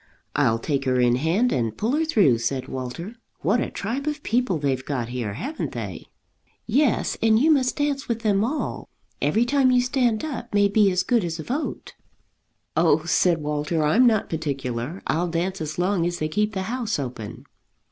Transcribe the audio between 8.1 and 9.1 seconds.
them all.